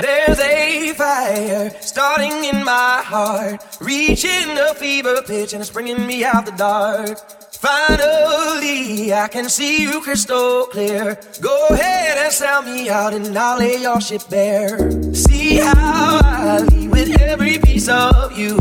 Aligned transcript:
There's 0.00 0.40
a 0.40 0.94
fire 0.94 1.70
starting 1.80 2.44
in 2.44 2.64
my 2.64 3.02
heart, 3.04 3.60
reaching 3.80 4.56
a 4.56 4.74
fever 4.74 5.20
pitch 5.22 5.52
and 5.52 5.60
it's 5.60 5.70
bringing 5.70 6.06
me 6.06 6.24
out 6.24 6.46
the 6.46 6.52
dark. 6.52 7.18
Finally, 7.52 9.12
I 9.12 9.28
can 9.28 9.50
see 9.50 9.82
you 9.82 10.00
crystal 10.00 10.64
clear. 10.66 11.18
Go 11.42 11.66
ahead 11.68 12.16
and 12.16 12.32
sell 12.32 12.62
me 12.62 12.88
out, 12.88 13.12
and 13.12 13.36
I'll 13.36 13.58
lay 13.58 13.76
your 13.82 14.00
shit 14.00 14.24
bare. 14.30 14.90
See 15.12 15.56
how 15.56 16.20
I 16.24 16.60
leave 16.60 16.90
with 16.90 17.20
every 17.20 17.58
piece 17.58 17.88
of 17.90 18.38
you. 18.38 18.56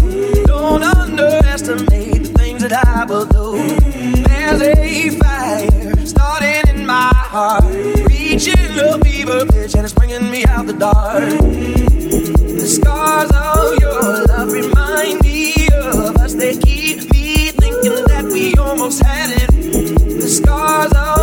Don't 0.45 0.83
underestimate 0.83 2.23
the 2.23 2.33
things 2.37 2.61
that 2.63 2.73
I 2.73 3.05
will 3.05 3.25
do. 3.25 3.77
There's 4.27 4.61
a 4.61 5.09
fire 5.11 6.05
starting 6.05 6.68
my 6.89 7.11
heart. 7.13 7.63
Reaching 8.09 8.79
a 8.79 8.97
fever 9.05 9.45
pitch 9.45 9.75
and 9.75 9.83
it's 9.85 9.93
bringing 9.93 10.31
me 10.31 10.43
out 10.45 10.65
the 10.65 10.73
dark. 10.73 11.21
The 12.61 12.67
scars 12.77 13.29
of 13.29 13.79
your 13.79 14.25
love 14.25 14.51
remind 14.51 15.21
me 15.21 15.67
of 15.71 16.17
us. 16.17 16.33
They 16.33 16.57
keep 16.57 17.11
me 17.11 17.51
thinking 17.61 18.03
that 18.11 18.25
we 18.33 18.55
almost 18.55 19.03
had 19.03 19.29
it. 19.43 19.49
The 20.23 20.29
scars 20.39 20.91
of 20.93 21.18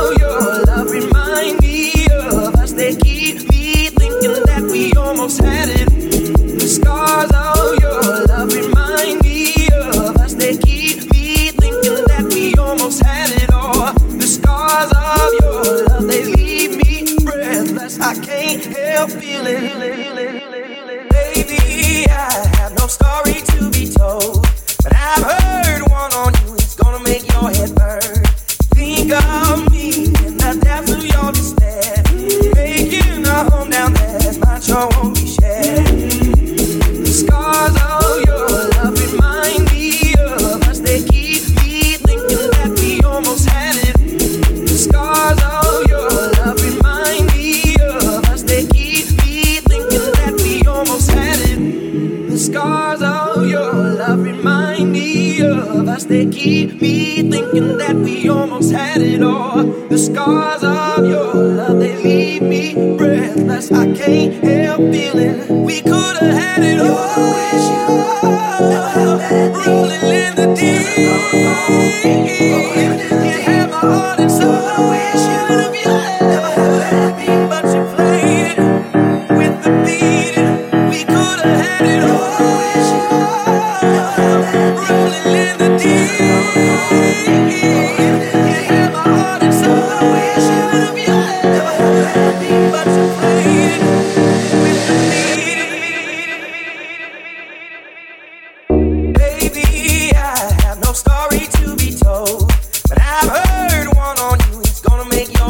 thinking 57.57 57.79
that 57.79 57.97
we 57.97 58.29
almost 58.29 58.73
had 58.73 59.01
it 59.01 59.23
all. 59.23 59.63
The 59.65 59.99
scars 59.99 60.63
of 60.63 61.07
your 61.07 61.35
love, 61.35 61.79
they 61.79 61.97
leave 61.97 62.43
me 62.43 62.97
breathless. 62.97 63.73
I 63.73 63.95
can't 63.95 64.45
help 64.45 64.81
it. 64.81 65.06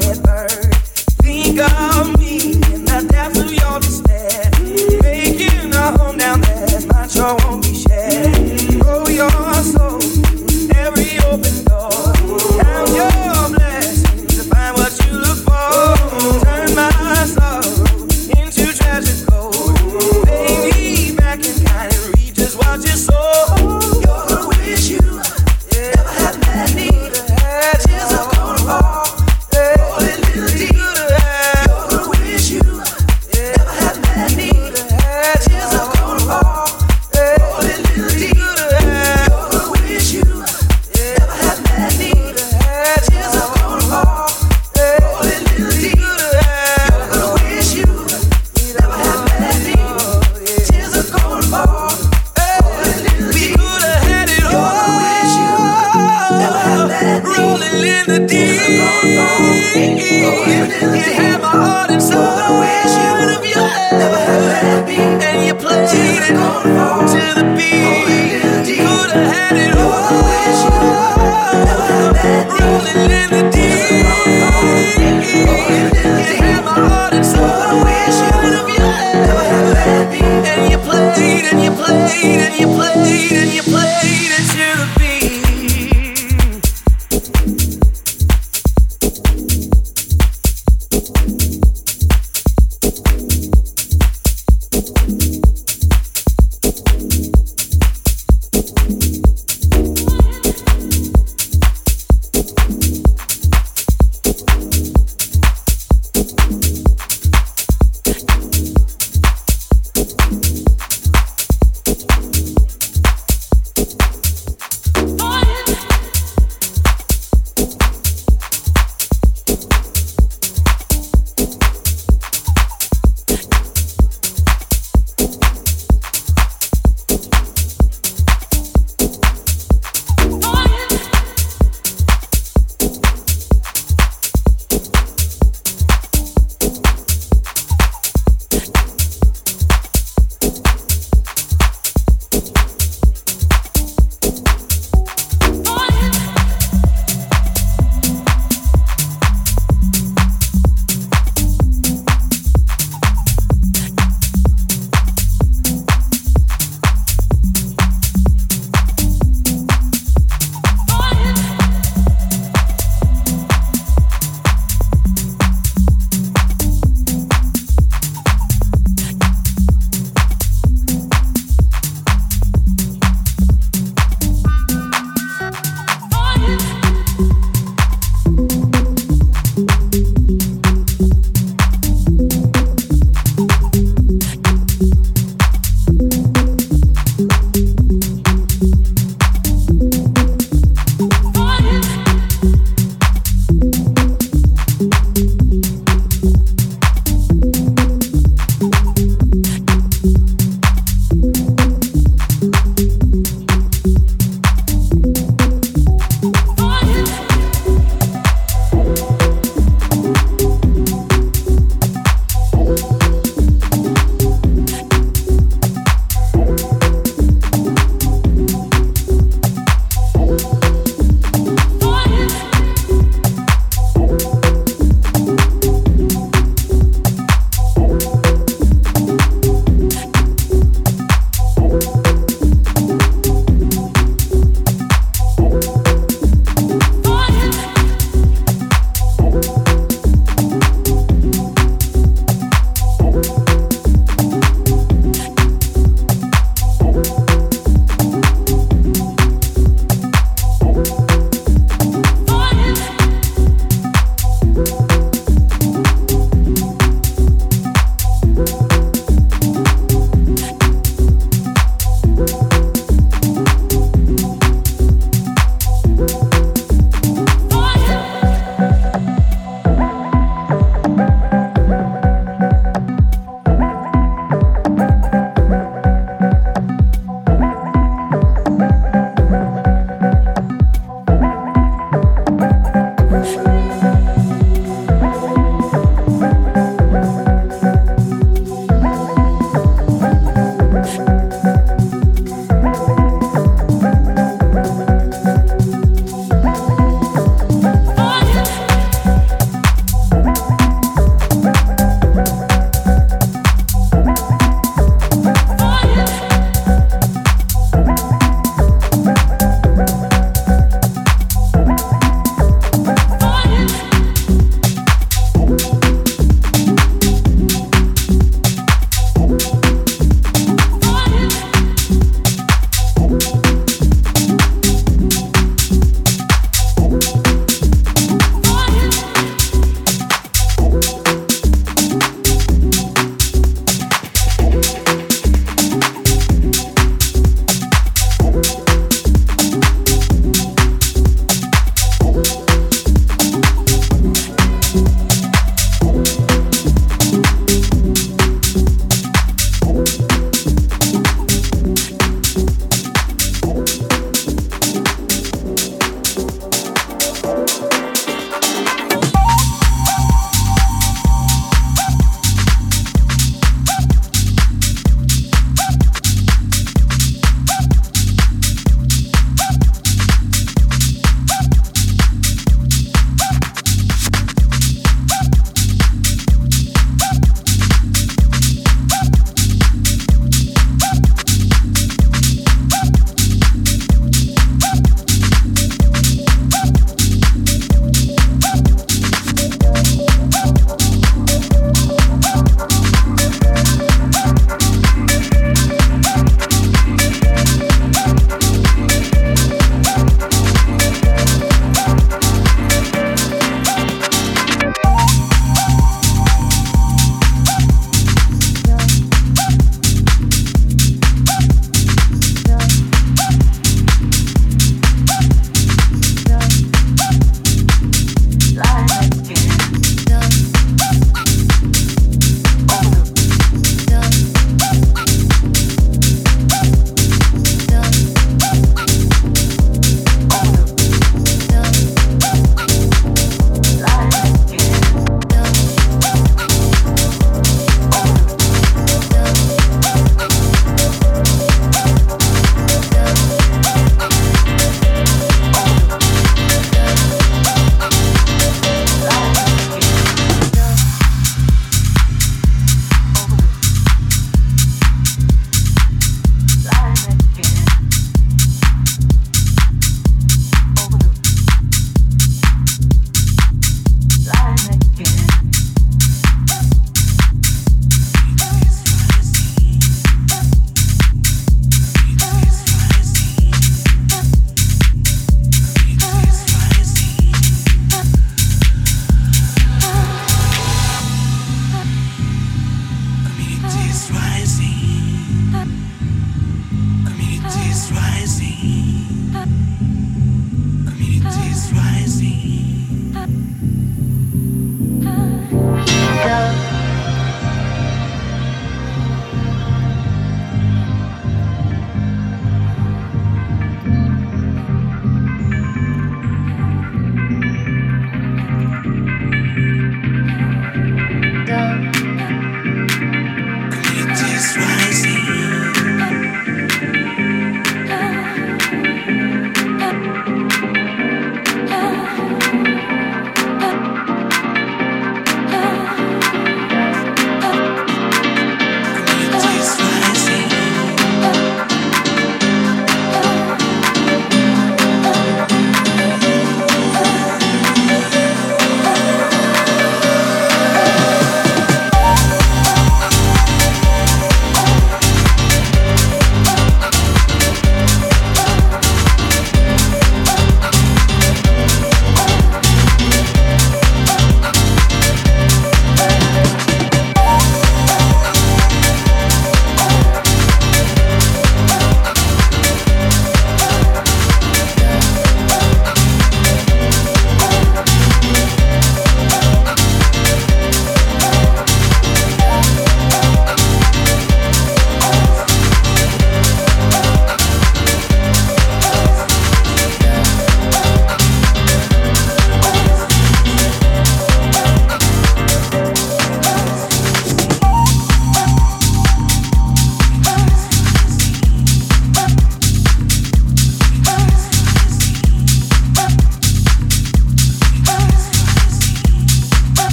forever. 0.00 0.48
Think 1.22 1.60
of 1.60 1.97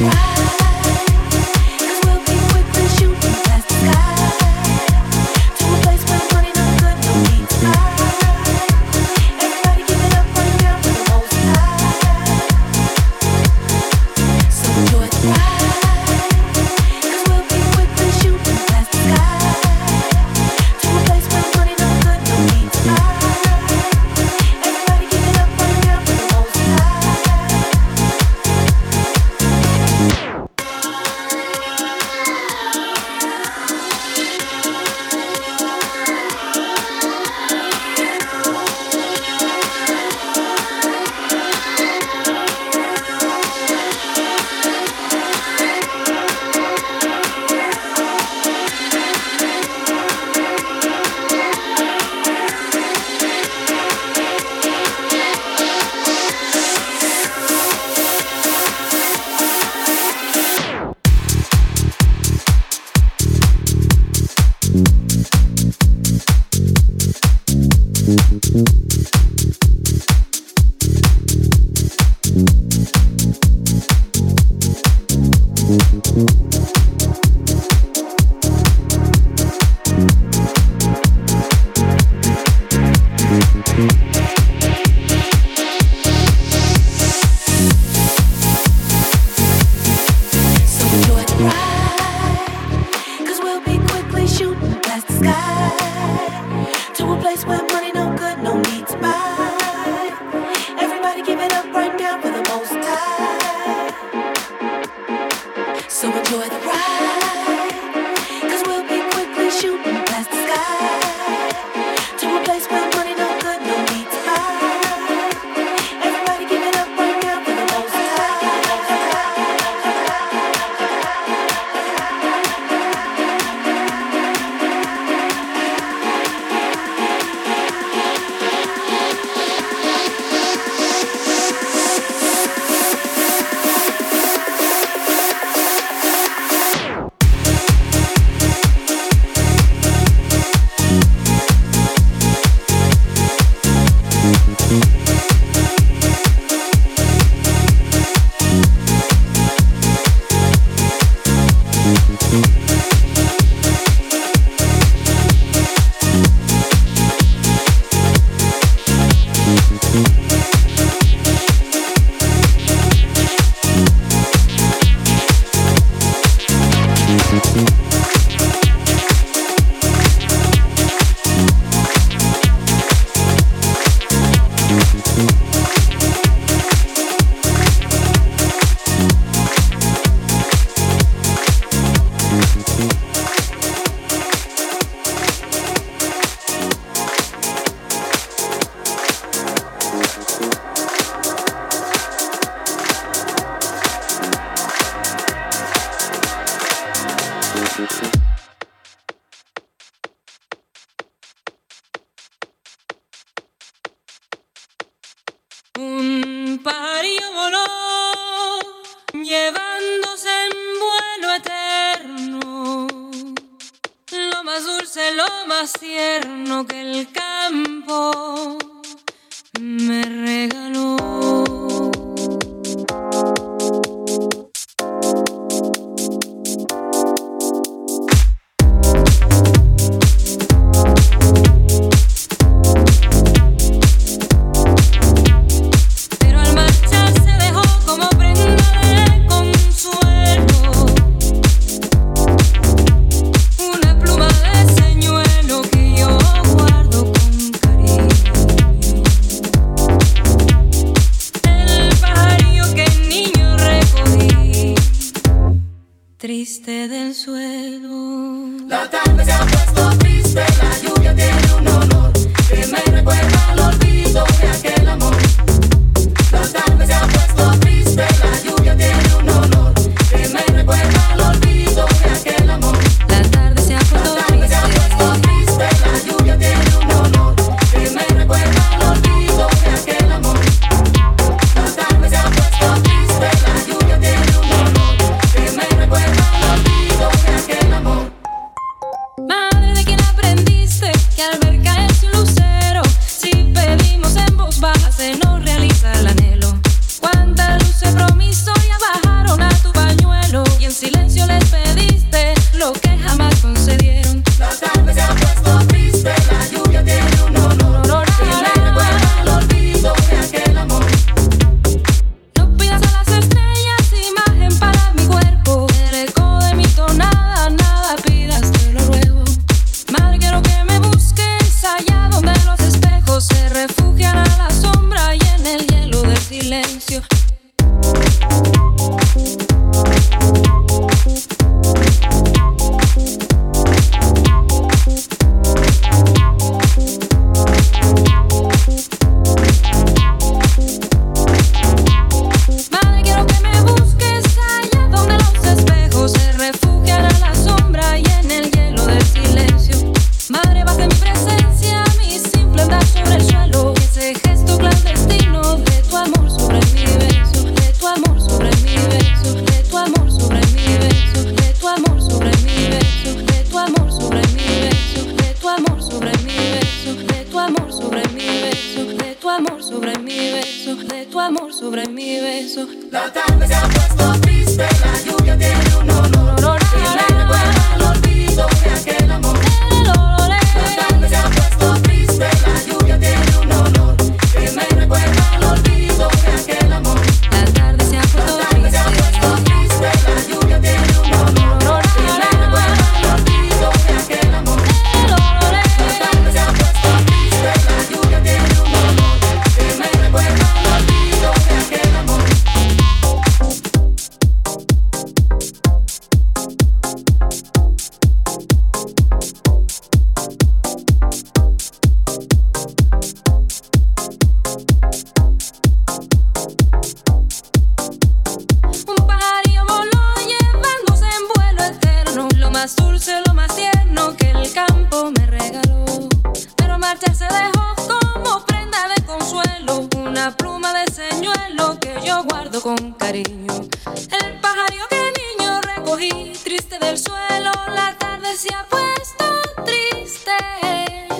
I 0.00 0.37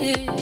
you. 0.09 0.38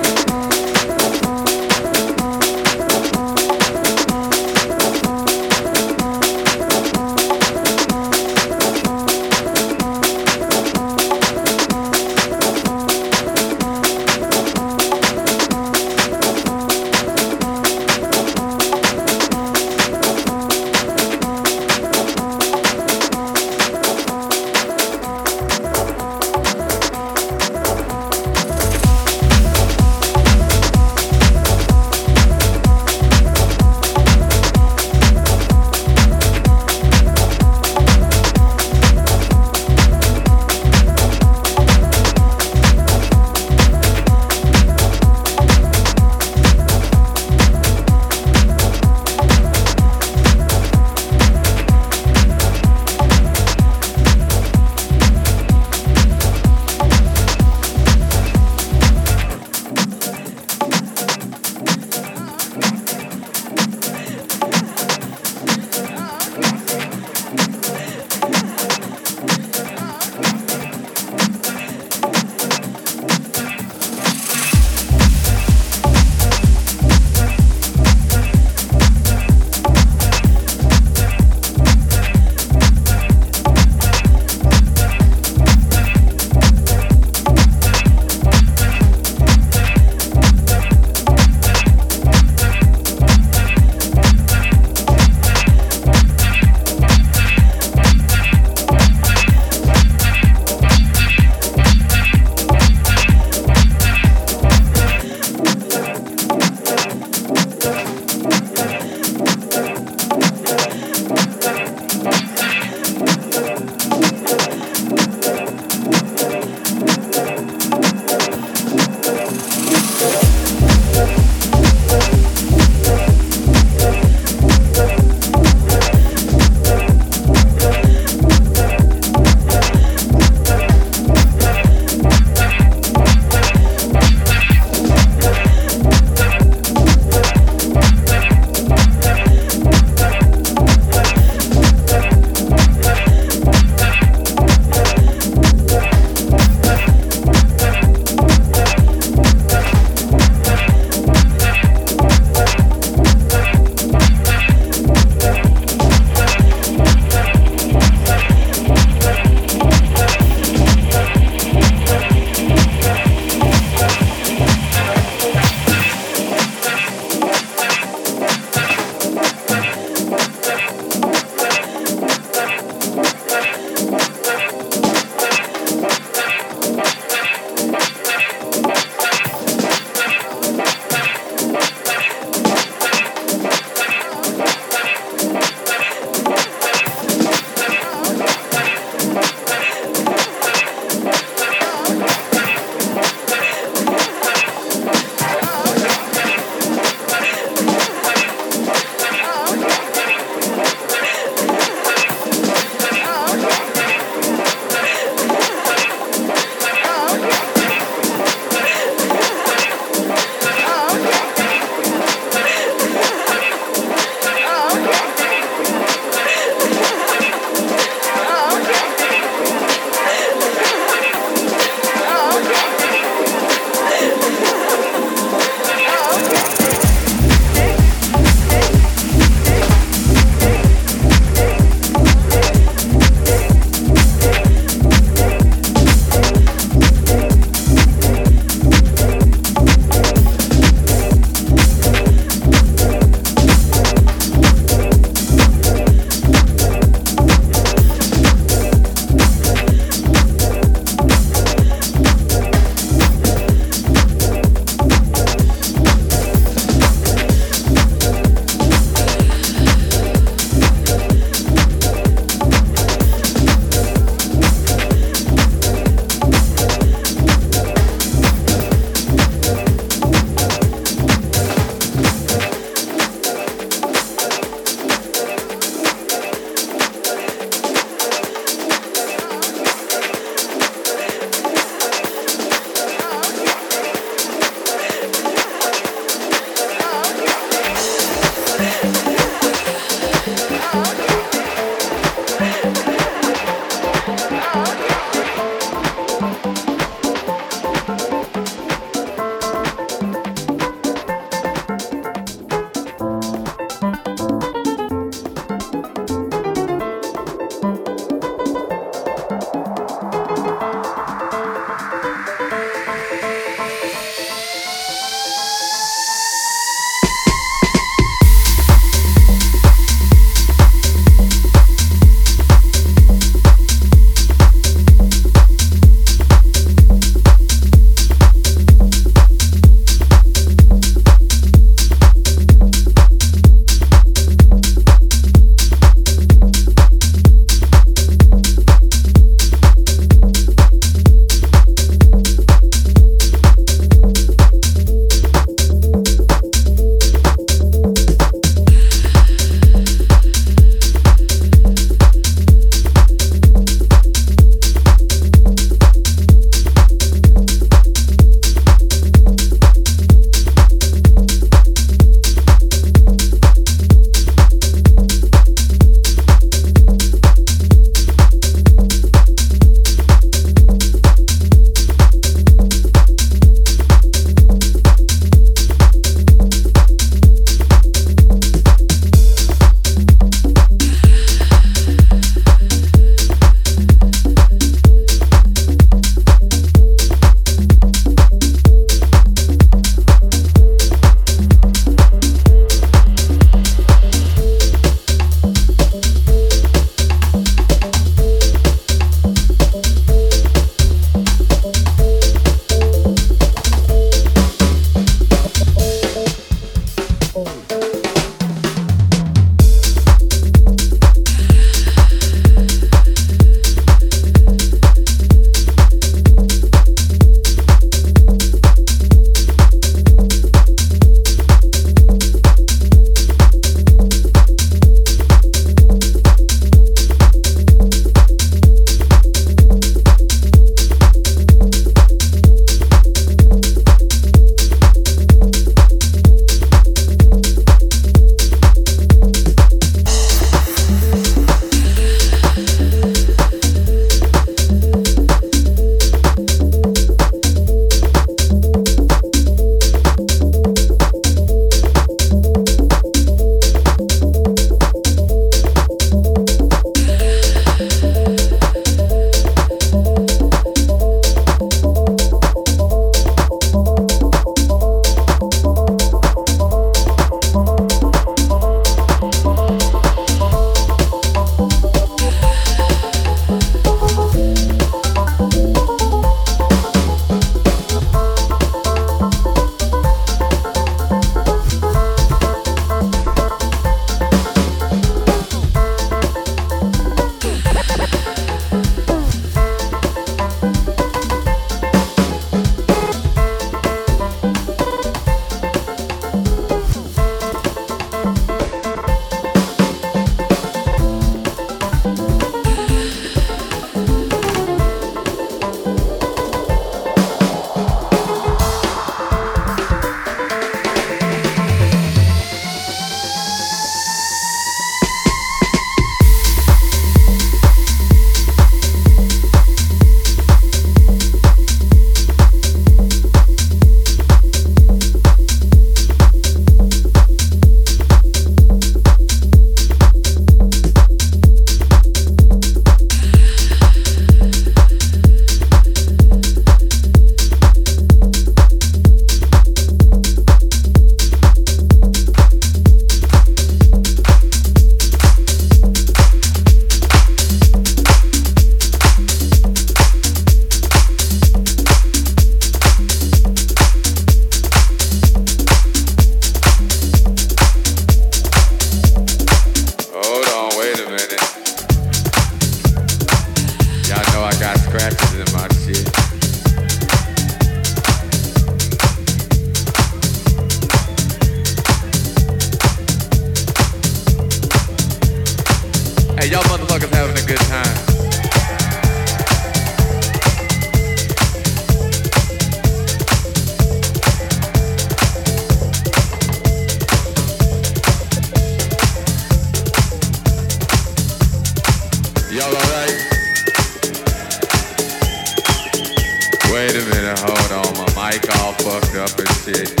Wait 596.78 596.94
a 596.94 597.04
minute, 597.06 597.38
hold 597.40 597.72
on. 597.72 597.92
My 598.14 598.30
mic 598.30 598.56
all 598.60 598.72
fucked 598.74 599.16
up 599.16 599.36
and 599.36 599.48
shit. 599.64 600.00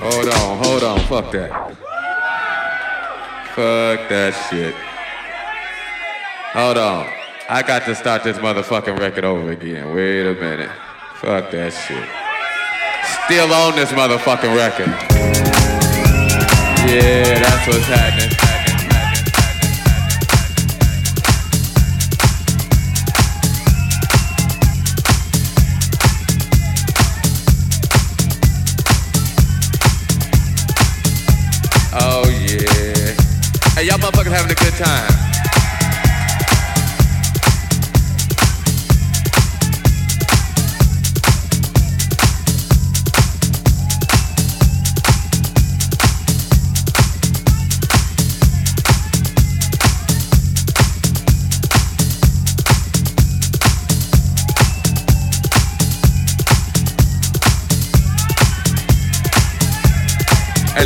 Hold 0.00 0.28
on, 0.28 0.64
hold 0.64 0.82
on, 0.84 1.00
fuck 1.08 1.32
that. 1.32 1.81
Fuck 3.54 4.08
that 4.08 4.32
shit. 4.48 4.74
Hold 6.54 6.78
on. 6.78 7.06
I 7.50 7.60
got 7.60 7.84
to 7.84 7.94
start 7.94 8.24
this 8.24 8.38
motherfucking 8.38 8.98
record 8.98 9.26
over 9.26 9.50
again. 9.50 9.94
Wait 9.94 10.26
a 10.26 10.32
minute. 10.32 10.70
Fuck 11.16 11.50
that 11.50 11.74
shit. 11.74 12.08
Still 13.26 13.52
on 13.52 13.76
this 13.76 13.90
motherfucking 13.92 14.56
record. 14.56 14.88
Yeah, 16.88 17.40
that's 17.40 17.66
what's 17.66 17.84
happening. 17.84 18.41
Time. 34.82 35.22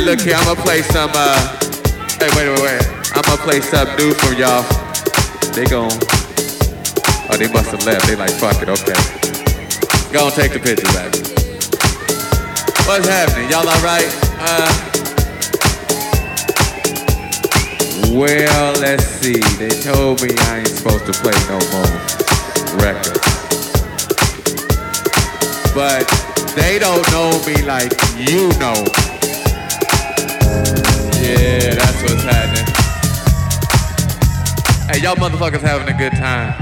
Look 0.05 0.21
here, 0.21 0.35
I'm 0.35 0.45
gonna 0.45 0.61
play 0.61 0.83
some, 0.83 1.11
uh, 1.13 1.57
hey, 2.17 2.29
wait, 2.33 2.47
wait, 2.47 2.61
wait. 2.61 2.96
I'ma 3.37 3.51
play 3.51 3.61
for 3.61 4.33
y'all. 4.33 4.63
They 5.53 5.65
gon' 5.65 5.91
Oh, 7.29 7.35
they 7.37 7.51
must 7.51 7.71
have 7.71 7.85
left. 7.85 8.07
They 8.07 8.15
like, 8.15 8.31
fuck 8.31 8.61
it, 8.61 8.69
okay. 8.69 8.97
Go 10.13 10.25
and 10.27 10.33
take 10.33 10.53
the 10.53 10.59
picture 10.59 10.87
back. 10.93 11.11
What's 12.87 13.07
happening? 13.07 13.49
Y'all 13.51 13.67
alright? 13.67 14.07
Uh, 14.39 14.71
well, 18.15 18.73
let's 18.79 19.03
see. 19.05 19.39
They 19.57 19.69
told 19.81 20.21
me 20.21 20.29
I 20.37 20.59
ain't 20.59 20.67
supposed 20.69 21.05
to 21.05 21.13
play 21.13 21.35
no 21.51 21.59
more 21.75 21.91
records. 22.81 23.19
But 25.75 26.07
they 26.55 26.79
don't 26.79 27.05
know 27.11 27.39
me 27.45 27.61
like 27.63 27.91
you 28.17 28.47
know. 28.57 28.85
Yeah, 31.19 31.86
Hey, 34.89 35.01
y'all 35.01 35.17
motherfuckers 35.17 35.59
having 35.59 35.93
a 35.93 35.97
good 35.97 36.13
time. 36.13 36.55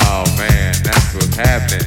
Oh 0.00 0.24
man, 0.38 0.74
that's 0.82 1.14
what's 1.14 1.36
happening. 1.36 1.84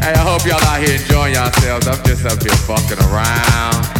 Hey, 0.00 0.14
I 0.14 0.24
hope 0.24 0.46
y'all 0.46 0.64
out 0.64 0.80
here 0.80 0.98
enjoying 0.98 1.34
yourselves. 1.34 1.86
I'm 1.86 2.02
just 2.06 2.24
up 2.24 2.42
here 2.42 2.56
fucking 2.64 2.98
around. 3.10 3.97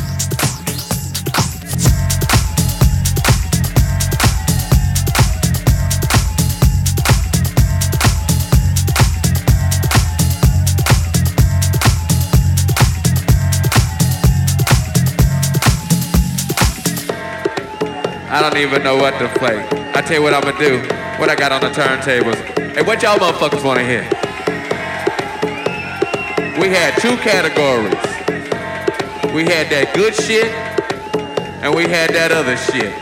I 18.39 18.41
don't 18.41 18.59
even 18.59 18.85
know 18.85 18.95
what 18.95 19.19
to 19.19 19.27
play. 19.37 19.67
I 19.97 20.01
tell 20.01 20.19
you 20.19 20.23
what 20.23 20.33
I'm 20.33 20.43
gonna 20.43 20.57
do. 20.61 20.79
What 21.19 21.29
I 21.29 21.35
got 21.35 21.51
on 21.51 21.61
the 21.61 21.71
turntables. 21.71 22.39
Hey, 22.73 22.83
what 22.83 23.03
y'all 23.03 23.19
motherfuckers 23.19 23.65
wanna 23.65 23.83
hear? 23.83 24.03
We 26.61 26.69
had 26.69 26.95
two 27.03 27.17
categories. 27.17 27.99
We 29.35 29.43
had 29.43 29.67
that 29.75 29.91
good 29.93 30.15
shit, 30.15 30.47
and 31.65 31.75
we 31.75 31.89
had 31.89 32.11
that 32.11 32.31
other 32.31 32.57
shit. 32.57 32.95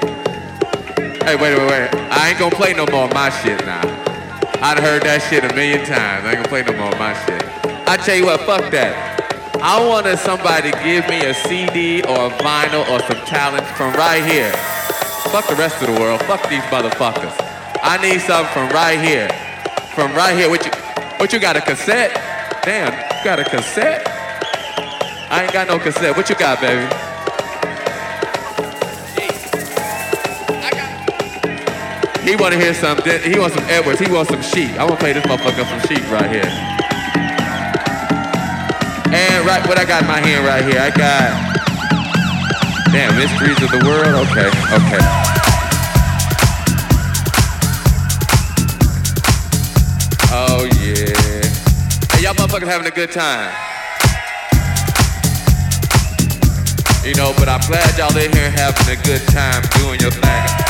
Hey, 1.23 1.37
wait, 1.37 1.53
wait, 1.59 1.69
wait. 1.69 1.91
I 2.11 2.31
ain't 2.31 2.39
gonna 2.39 2.57
play 2.57 2.73
no 2.73 2.87
more 2.87 3.05
of 3.05 3.13
my 3.13 3.29
shit 3.29 3.61
now. 3.67 3.85
I'd 4.63 4.79
heard 4.79 5.03
that 5.03 5.21
shit 5.29 5.45
a 5.45 5.55
million 5.55 5.85
times. 5.85 6.25
I 6.25 6.33
ain't 6.33 6.37
gonna 6.37 6.49
play 6.49 6.63
no 6.63 6.73
more 6.73 6.91
of 6.91 6.99
my 6.99 7.13
shit. 7.27 7.45
I 7.87 7.99
tell 7.99 8.17
you 8.17 8.25
what, 8.25 8.41
fuck 8.41 8.71
that. 8.73 9.61
I 9.61 9.87
wanted 9.87 10.19
somebody 10.19 10.71
to 10.71 10.83
give 10.83 11.07
me 11.11 11.27
a 11.27 11.35
CD 11.35 12.01
or 12.05 12.29
a 12.29 12.31
vinyl 12.41 12.89
or 12.89 13.01
some 13.01 13.23
talent 13.27 13.67
from 13.77 13.93
right 13.93 14.25
here. 14.25 14.86
Fuck 15.31 15.49
the 15.49 15.57
rest 15.57 15.83
of 15.83 15.95
the 15.95 16.01
world. 16.01 16.23
Fuck 16.23 16.49
these 16.49 16.63
motherfuckers. 16.73 17.35
I 17.83 17.99
need 18.01 18.21
something 18.21 18.53
from 18.55 18.69
right 18.71 18.99
here. 18.99 19.29
From 19.95 20.15
right 20.15 20.37
here. 20.37 20.49
What 20.49 20.65
you, 20.65 20.73
what 21.19 21.33
you 21.33 21.39
got, 21.39 21.57
a 21.57 21.61
cassette? 21.61 22.15
Damn, 22.65 22.93
you 22.93 23.25
got 23.25 23.39
a 23.39 23.45
cassette? 23.45 24.07
I 25.31 25.43
ain't 25.43 25.53
got 25.53 25.69
no 25.69 25.79
cassette. 25.79 26.17
What 26.17 26.31
you 26.31 26.37
got, 26.37 26.61
baby? 26.61 26.87
He 32.25 32.35
wanna 32.35 32.57
hear 32.57 32.75
some, 32.75 32.99
he 33.03 33.39
wants 33.39 33.55
some 33.55 33.65
Edwards, 33.69 34.01
he 34.01 34.11
wants 34.11 34.31
some 34.31 34.43
Chic. 34.43 34.71
I 34.79 34.85
wanna 34.85 34.97
play 34.97 35.13
this 35.13 35.25
motherfucker 35.27 35.65
some 35.65 35.81
Chic 35.89 36.03
right 36.11 36.29
here. 36.31 36.51
And 39.15 39.47
right, 39.47 39.65
what 39.69 39.79
I 39.79 39.85
got 39.85 40.03
in 40.03 40.09
my 40.09 40.19
hand 40.19 40.45
right 40.45 40.65
here, 40.65 40.81
I 40.81 40.91
got 40.91 41.56
Damn, 42.97 43.15
mysteries 43.15 43.63
of 43.63 43.71
the 43.71 43.85
world? 43.85 44.27
Okay, 44.27 44.49
okay. 44.73 44.99
Oh, 50.33 50.65
yeah. 50.81 51.43
Hey, 52.13 52.23
y'all 52.23 52.33
motherfuckers 52.33 52.67
having 52.67 52.87
a 52.87 52.91
good 52.91 53.13
time. 53.13 53.53
You 57.05 57.15
know, 57.17 57.35
but 57.37 57.51
I'm 57.51 57.61
glad 57.69 57.99
y'all 57.99 58.17
in 58.17 58.33
here 58.33 58.51
having 58.51 58.99
a 58.99 59.03
good 59.03 59.21
time 59.29 59.63
doing 59.79 60.01
your 60.01 60.11
thing. 60.11 60.66